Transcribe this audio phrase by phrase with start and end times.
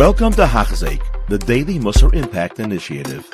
[0.00, 3.30] Welcome to Hachzik, the Daily Musar Impact Initiative.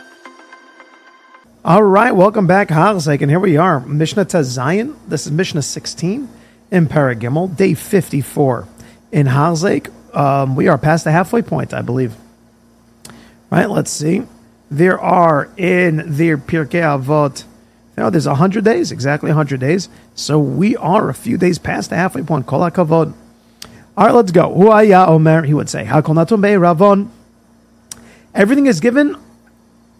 [1.64, 4.96] All right, welcome back, Hachzik, and here we are, Mishnah to Zion.
[5.06, 6.28] This is Mishnah 16
[6.72, 8.66] in Perek Gimmel, day 54
[9.12, 9.92] in Hachzik.
[10.12, 12.16] Um, we are past the halfway point, I believe.
[13.48, 14.24] Right, let's see.
[14.68, 17.44] There are in the Pirkei Avot,
[17.96, 19.88] know, there's 100 days, exactly 100 days.
[20.16, 22.46] So we are a few days past the halfway point.
[22.46, 23.14] Kol HaKavod.
[23.96, 24.54] All right, let's go.
[24.54, 27.08] Huaya Omer, he would say, Hakonatum Be Ravon.
[28.34, 29.16] Everything is given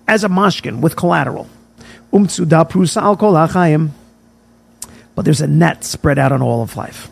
[0.07, 1.49] as a mashkon with collateral.
[2.13, 3.91] Umtsuda prusa al kol hachayim.
[5.15, 7.09] But there's a net spread out on all of life.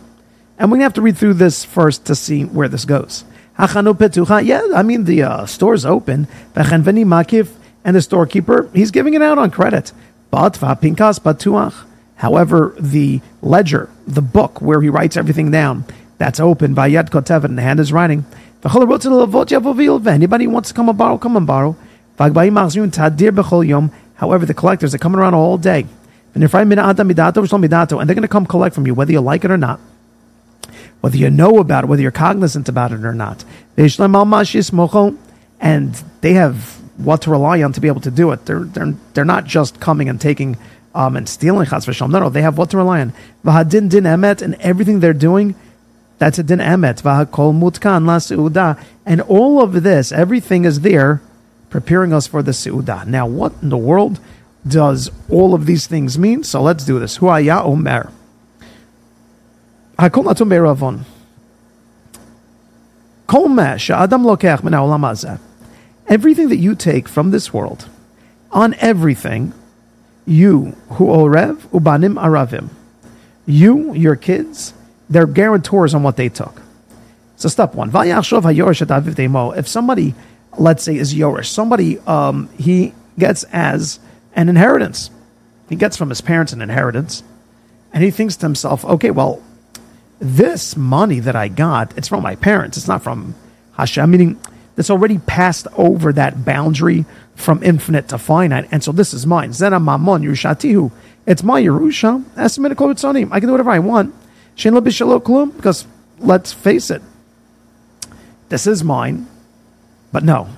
[0.59, 3.25] And we have to read through this first to see where this goes.
[3.59, 6.27] Hachanu petucha, yeah, I mean, the uh, store's open.
[6.55, 9.93] Vechen veni makif, and the storekeeper, he's giving it out on credit.
[10.31, 11.87] But pinkas patuach.
[12.17, 15.85] However, the ledger, the book where he writes everything down,
[16.19, 16.75] that's open.
[16.75, 18.25] Vayad kotev, and the hand is writing.
[18.65, 21.77] Anybody wants to come and borrow, come and borrow.
[22.17, 22.47] However,
[24.47, 25.87] the collectors are coming around all day.
[26.33, 29.81] And they're going to come collect from you, whether you like it or not.
[31.01, 33.45] Whether you know about it, whether you're cognizant about it or not.
[35.61, 38.47] And they have what to rely on to be able to do it.
[38.47, 40.57] They're, they're, they're not just coming and taking
[40.95, 41.89] um, and stealing chas.
[42.01, 43.13] No, no, they have what to rely on.
[43.45, 45.55] V'hadin din emet, and everything they're doing,
[46.19, 47.03] that's a din emet.
[47.03, 48.83] V'hakol mutkan la seuda.
[49.05, 51.21] And all of this, everything is there
[51.71, 53.07] preparing us for the seuda.
[53.07, 54.21] Now, what in the world
[54.67, 56.45] does all of these things mean?
[56.45, 57.19] So let's do this.
[57.19, 58.11] Huaya omer.
[59.99, 61.05] Hakol natum be'ravon.
[63.27, 65.41] Kol adam lokech min ha'olam
[66.07, 67.89] Everything that you take from this world,
[68.51, 69.55] on everything,
[70.27, 72.69] you who orev ubanim aravim,
[73.47, 74.75] you, your kids,
[75.09, 76.63] they're guarantors on what they took.
[77.37, 80.15] So step one, if somebody,
[80.57, 84.01] let's say, is yorish, somebody um, he gets as
[84.35, 85.11] an inheritance,
[85.69, 87.23] he gets from his parents an inheritance,
[87.93, 89.43] and he thinks to himself, okay, well,
[90.21, 93.35] this money that I got, it's from my parents, it's not from
[93.77, 94.41] Hashem, meaning
[94.77, 97.05] it's already passed over that boundary
[97.35, 98.69] from infinite to finite.
[98.71, 99.53] And so this is mine.
[99.53, 100.91] Zena mamon yushatihu.
[101.27, 102.25] It's my Yerusha.
[103.33, 104.15] I can do whatever I want.
[104.57, 105.87] Because
[106.19, 107.03] let's face it,
[108.49, 109.27] this is mine.
[110.13, 110.49] But no.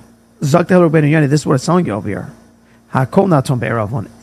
[0.40, 2.30] This is what it's telling you over here.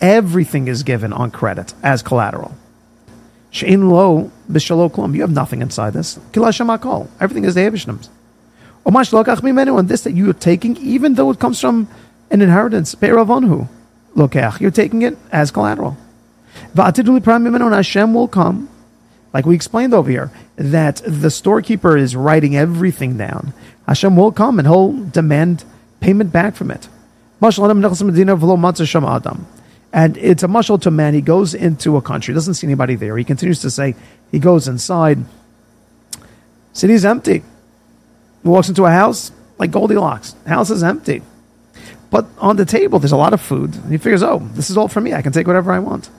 [0.01, 2.55] Everything is given on credit as collateral.
[3.51, 4.31] Shein lo
[5.13, 6.19] You have nothing inside this.
[6.35, 8.09] Everything is the Abishnam's.
[8.85, 11.87] And this that you are taking, even though it comes from
[12.29, 13.67] an inheritance, Pe'ravonhu,
[14.15, 15.97] lokach, you're taking it as collateral.
[16.75, 18.69] And Hashem will come,
[19.33, 23.53] like we explained over here, that the storekeeper is writing everything down.
[23.87, 25.65] Hashem will come and he'll demand
[25.99, 26.87] payment back from it.
[29.91, 31.13] And it's a mashal to man.
[31.13, 33.17] He goes into a country, doesn't see anybody there.
[33.17, 33.95] He continues to say,
[34.31, 35.19] he goes inside.
[36.71, 37.43] City's empty.
[38.43, 40.35] He walks into a house like Goldilocks.
[40.45, 41.21] House is empty.
[42.09, 43.75] But on the table, there's a lot of food.
[43.89, 45.13] He figures, oh, this is all for me.
[45.13, 46.09] I can take whatever I want.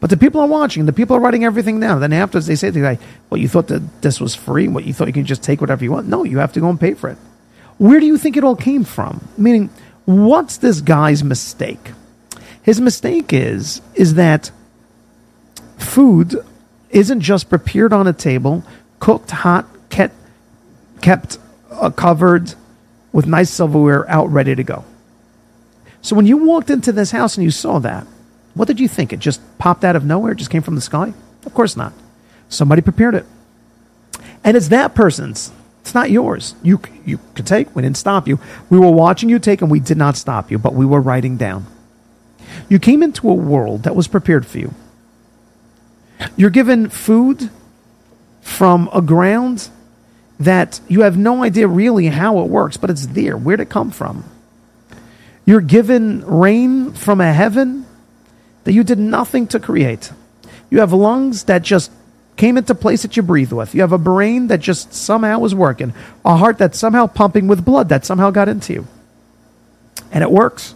[0.00, 0.86] But the people are watching.
[0.86, 2.00] The people are writing everything down.
[2.00, 2.98] Then afterwards, they say to the guy,
[3.30, 4.68] well, you thought that this was free?
[4.68, 6.06] What, you thought you can just take whatever you want?
[6.06, 7.18] No, you have to go and pay for it.
[7.78, 9.26] Where do you think it all came from?
[9.36, 9.70] Meaning,
[10.04, 11.92] what's this guy's mistake?
[12.62, 14.50] His mistake is, is that
[15.78, 16.36] food
[16.90, 18.62] isn't just prepared on a table,
[19.00, 20.14] cooked hot, kept,
[21.00, 21.38] kept
[21.70, 22.54] uh, covered
[23.12, 24.84] with nice silverware out ready to go.
[26.02, 28.06] So when you walked into this house and you saw that,
[28.58, 29.12] what did you think?
[29.12, 30.32] It just popped out of nowhere?
[30.32, 31.14] It just came from the sky?
[31.46, 31.92] Of course not.
[32.48, 33.24] Somebody prepared it.
[34.42, 35.52] And it's that person's.
[35.82, 36.56] It's not yours.
[36.60, 37.74] You, you could take.
[37.76, 38.40] We didn't stop you.
[38.68, 41.36] We were watching you take and we did not stop you, but we were writing
[41.36, 41.66] down.
[42.68, 44.74] You came into a world that was prepared for you.
[46.36, 47.50] You're given food
[48.40, 49.68] from a ground
[50.40, 53.36] that you have no idea really how it works, but it's there.
[53.36, 54.24] Where'd it come from?
[55.46, 57.86] You're given rain from a heaven
[58.68, 60.12] that you did nothing to create.
[60.68, 61.90] You have lungs that just
[62.36, 63.74] came into place that you breathe with.
[63.74, 67.64] You have a brain that just somehow was working, a heart that's somehow pumping with
[67.64, 68.86] blood that somehow got into you.
[70.12, 70.74] And it works.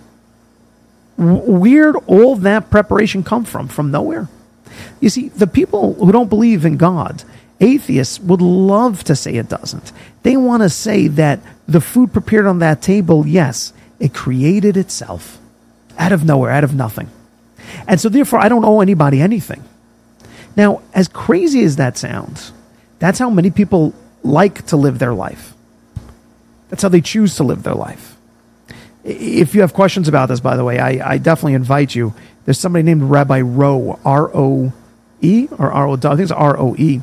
[1.19, 3.69] Where'd all that preparation come from?
[3.69, 4.31] From nowhere.
[4.99, 7.25] You see, the people who don't believe in God,
[7.61, 9.93] Atheists would love to say it doesn't.
[10.23, 15.39] They want to say that the food prepared on that table, yes, it created itself
[15.99, 17.11] out of nowhere, out of nothing.
[17.87, 19.63] And so, therefore, I don't owe anybody anything.
[20.57, 22.53] Now, as crazy as that sounds,
[22.99, 25.55] that's how many people like to live their life.
[26.69, 28.17] That's how they choose to live their life.
[29.05, 32.15] If you have questions about this, by the way, I, I definitely invite you.
[32.45, 34.73] There's somebody named Rabbi Roe, R O
[35.21, 35.95] E or R O.
[35.95, 37.01] I think it's R O E,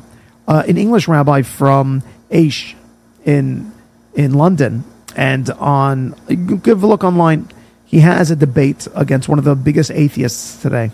[0.48, 2.74] uh, an English rabbi from Aish
[3.24, 3.72] in
[4.14, 4.84] in London,
[5.16, 6.14] and on
[6.62, 7.48] give a look online.
[7.90, 10.92] He has a debate against one of the biggest atheists today,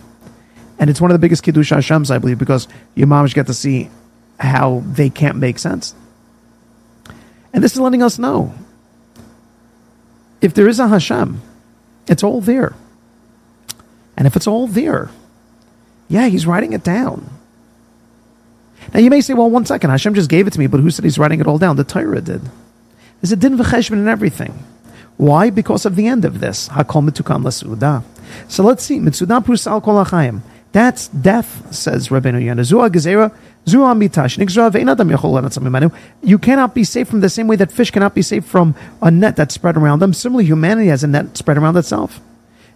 [0.78, 3.54] and it's one of the biggest kiddush Hashem's, I believe, because your moms get to
[3.54, 3.90] see
[4.40, 5.94] how they can't make sense.
[7.52, 8.54] And this is letting us know
[10.40, 11.42] if there is a Hashem,
[12.08, 12.74] it's all there.
[14.16, 15.10] And if it's all there,
[16.08, 17.28] yeah, he's writing it down.
[18.94, 20.90] Now you may say, well, one second, Hashem just gave it to me, but who
[20.90, 21.76] said he's writing it all down?
[21.76, 22.40] The Torah did.
[23.20, 24.64] There's a din v'cheshbon and everything.
[25.16, 25.50] Why?
[25.50, 26.68] Because of the end of this.
[26.68, 28.02] Hakol mitukan lasuda.
[28.48, 28.98] So let's see.
[28.98, 30.42] Mitsuda pusal kol achayim.
[30.72, 32.60] That's death, says Rabbeinu Yonah.
[32.60, 33.32] Zua gezera,
[36.22, 39.10] You cannot be safe from the same way that fish cannot be safe from a
[39.10, 40.12] net that's spread around them.
[40.12, 42.20] Similarly, humanity has a net spread around itself.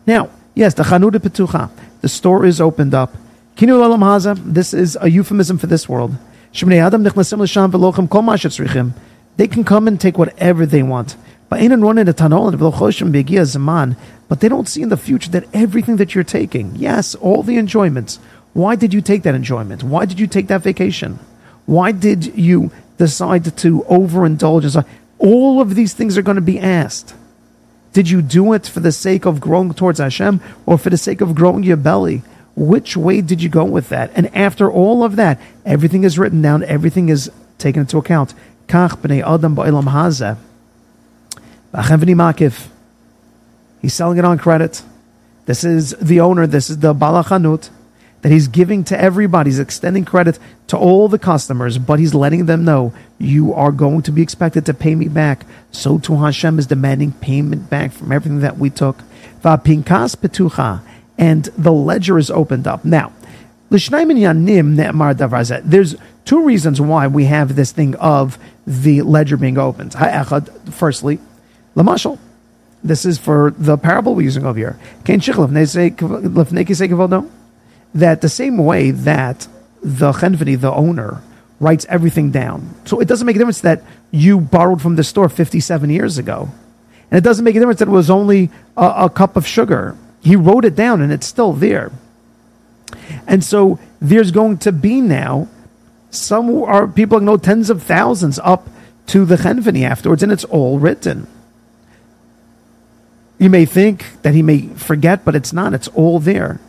[0.07, 1.71] Now, yes, the chanuda petucha.
[2.01, 3.15] The store is opened up.
[3.57, 6.17] This is a euphemism for this world.
[6.53, 6.69] They
[9.49, 11.17] can come and take whatever they want.
[11.51, 11.69] But they
[14.49, 18.21] don't see in the future that everything that you're taking, yes, all the enjoyments,
[18.53, 19.83] why did you take that enjoyment?
[19.83, 21.19] Why did you take that vacation?
[21.67, 24.85] Why did you decide to overindulge?
[25.19, 27.15] All of these things are going to be asked.
[27.93, 31.21] Did you do it for the sake of growing towards Hashem or for the sake
[31.21, 32.23] of growing your belly?
[32.55, 34.13] Which way did you go with that?
[34.15, 38.35] And after all of that, everything is written down, everything is taken into account.
[38.69, 40.37] Kach b'nei adam ba'ilam hazeh.
[43.81, 44.83] He's selling it on credit.
[45.47, 46.47] This is the owner.
[46.47, 47.71] This is the balachanut
[48.23, 49.49] that he's giving to everybody.
[49.49, 54.03] He's extending credit to all the customers, but he's letting them know you are going
[54.03, 55.47] to be expected to pay me back.
[55.73, 58.99] So too Hashem is demanding payment back from everything that we took.
[59.43, 60.83] Va'pinkas petucha,
[61.17, 63.13] and the ledger is opened up now.
[63.71, 63.89] There's
[66.25, 69.95] two reasons why we have this thing of the ledger being opened.
[70.73, 71.21] Firstly,
[71.83, 72.19] Lamashal.
[72.83, 74.79] This is for the parable we're using over here.
[77.95, 79.49] That the same way that
[79.83, 81.23] the chenveni, the owner,
[81.59, 82.75] writes everything down.
[82.85, 86.49] So it doesn't make a difference that you borrowed from the store 57 years ago.
[87.11, 89.97] And it doesn't make a difference that it was only a, a cup of sugar.
[90.23, 91.93] He wrote it down and it's still there.
[93.27, 95.49] And so there's going to be now
[96.11, 98.69] some are people know tens of thousands up
[99.07, 101.27] to the Chenveni afterwards, and it's all written.
[103.41, 105.73] You may think that he may forget, but it's not.
[105.73, 106.61] It's all there.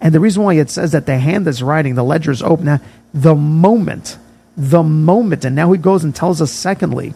[0.00, 2.64] And the reason why it says that the hand is writing, the ledger is open,
[2.64, 2.80] now,
[3.14, 4.18] the moment,
[4.56, 7.14] the moment, and now he goes and tells us secondly,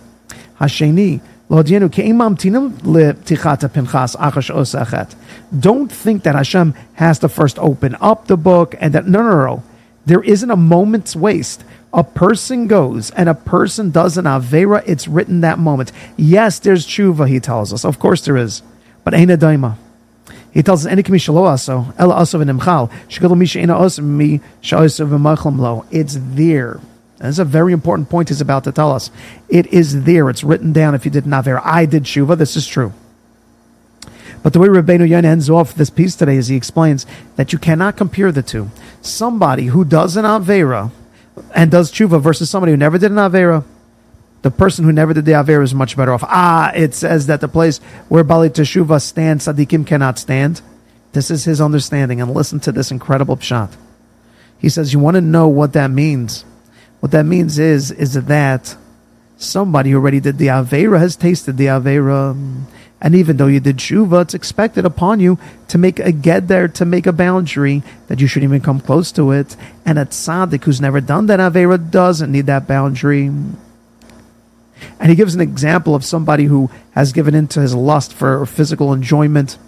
[5.58, 9.44] don't think that Hashem has to first open up the book and that, no, no,
[9.44, 9.62] no.
[10.06, 11.64] There isn't a moment's waste.
[11.96, 15.90] A person goes and a person does an Avera, it's written that moment.
[16.16, 17.84] Yes, there's tshuva, he tells us.
[17.84, 18.62] Of course there is.
[19.02, 19.76] But ain't a daima.
[20.52, 25.08] He tells us, "Any shalo aso, ela aso v'nimchal, shekelu misha ina aso mi sha'aso
[25.08, 26.80] v'machlam lo." It's there.
[27.18, 29.10] That's a very important point he's about to tell us.
[29.48, 30.28] It is there.
[30.28, 31.66] It's written down if you did not there.
[31.66, 32.36] I did Shuva.
[32.36, 32.92] This is true.
[34.42, 37.06] But the way Rabbeinu Yonah ends off this piece today is he explains
[37.36, 38.70] that you cannot compare the two.
[39.00, 40.90] Somebody who does an Avera
[41.54, 43.64] and does Tshuva versus somebody who never did an Avera,
[44.42, 46.24] the person who never did the Avera is much better off.
[46.24, 47.78] Ah, it says that the place
[48.08, 50.62] where Baalei Teshuva stands, Tzaddikim cannot stand.
[51.12, 52.20] This is his understanding.
[52.20, 53.74] And listen to this incredible pshat.
[54.58, 56.44] He says, You want to know what that means?
[57.00, 58.76] What that means is is that
[59.36, 62.36] somebody who already did the Avera has tasted the Avera.
[63.00, 65.38] And even though you did Shuva, it's expected upon you
[65.68, 69.12] to make a get there, to make a boundary that you shouldn't even come close
[69.12, 69.54] to it.
[69.84, 73.26] And a tzaddik who's never done that Avera doesn't need that boundary.
[73.26, 78.92] And he gives an example of somebody who has given into his lust for physical
[78.92, 79.58] enjoyment.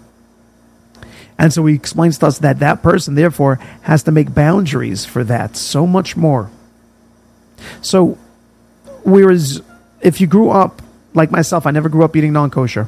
[1.37, 5.23] And so he explains to us that that person, therefore, has to make boundaries for
[5.23, 6.49] that so much more.
[7.81, 8.17] So,
[9.03, 9.61] whereas
[10.01, 10.81] if you grew up
[11.13, 12.87] like myself, I never grew up eating non kosher.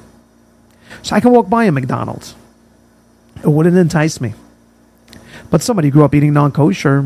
[1.01, 2.36] So I can walk by a McDonald's.
[3.43, 4.33] It wouldn't entice me.
[5.50, 7.03] But somebody grew up eating non kosher.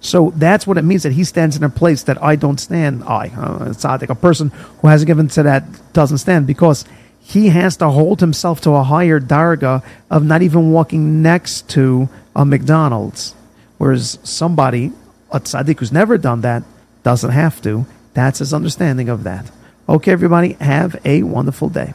[0.00, 3.04] So that's what it means that he stands in a place that I don't stand.
[3.04, 6.84] I, uh, it's like a person who hasn't given to that doesn't stand because
[7.20, 12.10] he has to hold himself to a higher darga of not even walking next to
[12.36, 13.34] a McDonald's.
[13.78, 14.92] Whereas somebody,
[15.30, 16.64] a tzaddik who's never done that,
[17.02, 17.86] doesn't have to.
[18.12, 19.50] That's his understanding of that.
[19.88, 21.94] Okay, everybody, have a wonderful day.